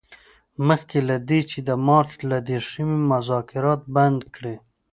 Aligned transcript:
مخکې 0.67 0.99
له 1.09 1.15
دې 1.29 1.39
چې 1.51 1.59
د 1.67 1.69
مارچ 1.87 2.11
له 2.29 2.37
دیرشمې 2.47 2.97
مذاکرات 3.11 3.81
بند 3.95 4.19
کړي. 4.35 4.55